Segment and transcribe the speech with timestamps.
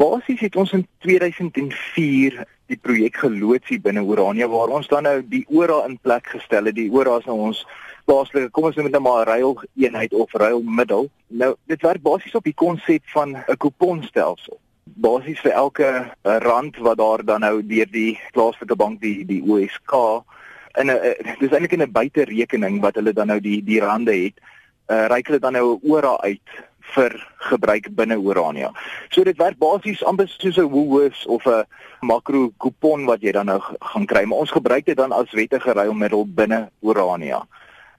[0.00, 2.36] Basies het ons in 2004
[2.72, 6.70] die projek geloods hier binne Orania waar ons dan nou die ORA in plek gestel
[6.70, 6.76] het.
[6.78, 7.60] Die ORA is nou ons
[8.08, 11.10] plaaslike, kom ons noem dit nou maar ruil eenheid of ruil middel.
[11.42, 14.56] Nou dit werk basies op die konsep van 'n kuponstelsel.
[14.84, 19.42] Basies vir elke uh, rand wat daar dan nou deur die plaaslike bank die die
[19.44, 20.24] OSK
[20.80, 24.16] in 'n uh, dis eintlik in 'n buiterekening wat hulle dan nou die die rande
[24.16, 24.40] het,
[24.88, 26.48] uh, reik hulle dan nou 'n ORA uit
[26.94, 27.14] vir
[27.50, 28.72] gebruik binne Orania.
[29.10, 31.64] So dit werk basies amper soos 'n Woolworths of 'n
[32.00, 35.72] makro kupon wat jy dan nou gaan kry, maar ons gebruik dit dan as wettige
[35.72, 37.46] ruilmiddel binne Orania.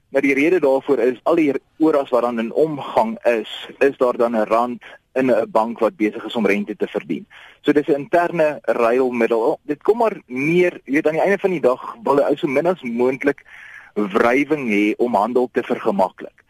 [0.08, 4.16] Maar die rede daarvoor is al die oras wat dan in omgang is, is daar
[4.16, 4.82] dan 'n rand
[5.14, 7.26] in 'n bank wat besig is om rente te verdien.
[7.60, 9.58] So dis 'n interne ruilmiddel.
[9.62, 12.36] Dit kom maar meer, jy weet aan die einde van die dag wil hy ou
[12.36, 13.44] so min as moontlik
[13.94, 16.41] wrywing hê om handel te vergemaklik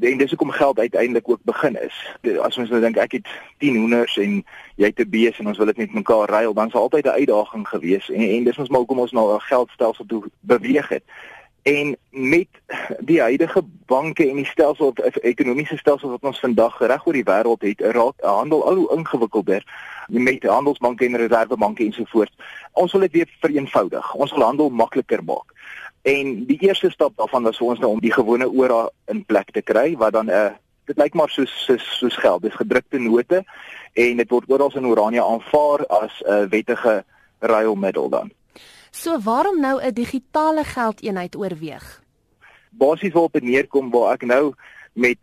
[0.00, 2.16] en dis hoekom geld uiteindelik ook begin is.
[2.40, 5.56] As ons nou dink ek het 10 hoenders en jy het 'n bees en ons
[5.56, 8.68] wil dit met mekaar ruil, dan sal altyd 'n uitdaging gewees en en dis ons
[8.68, 11.04] maar hoekom ons nou 'n geldstelsel toe beweeg het.
[11.62, 12.48] En met
[12.98, 17.26] die huidige banke en die stelsel of ekonomiese stelsel wat ons vandag reg oor die
[17.26, 19.64] wêreld het, raak handel al hoe ingewikkelder
[20.06, 22.36] met handelsbanke en reservebanke ensovoorts.
[22.72, 24.14] Ons wil dit weer vereenvoudig.
[24.14, 25.54] Ons wil handel makliker maak.
[26.06, 29.50] En die eerste stap daarvan was vir ons nou om die gewone ora in plek
[29.50, 30.52] te kry wat dan 'n uh,
[30.86, 33.42] dit lyk maar soos soos soos geld, dis gedrukte note
[33.92, 37.04] en dit word oral in Oranje aanvaar as 'n uh, wettige
[37.38, 38.30] ruilmiddel dan.
[38.90, 42.02] So waarom nou 'n digitale geldeenheid oorweeg?
[42.70, 44.54] Basies wil op neerkom waar ek nou
[44.92, 45.18] met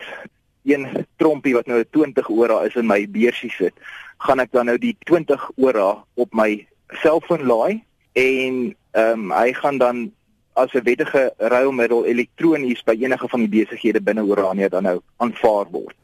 [0.64, 3.74] een trompie wat nou 'n 20 ora is in my beursie sit,
[4.18, 9.54] gaan ek dan nou die 20 ora op my selfoon laai en ehm um, hy
[9.54, 10.12] gaan dan
[10.54, 15.66] as 'n wettige ruilmiddel elektronies by enige van die besighede binne Orania dan nou aanvaar
[15.72, 15.96] word.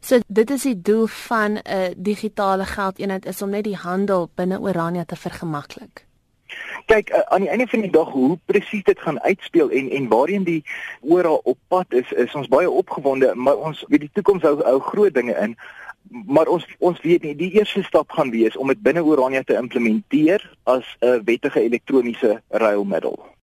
[0.00, 4.60] So dit is die doel van 'n digitale geldeenheid is om net die handel binne
[4.60, 6.06] Orania te vergemaklik.
[6.86, 10.08] Kyk, uh, aan die einde van die dag hoe presies dit gaan uitspeel en en
[10.08, 10.64] waarheen die
[11.00, 14.80] ora op pad is, is ons baie opgewonde, maar ons weet die toekoms hou hou
[14.80, 15.56] groot dinge in.
[16.26, 19.58] Maar ons ons weet nie die eerste stap gaan wees om dit binne Orania te
[19.60, 23.18] implementeer as 'n wettige elektroniese ruilmiddel.